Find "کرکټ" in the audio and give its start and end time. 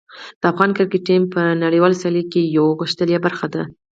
0.77-1.01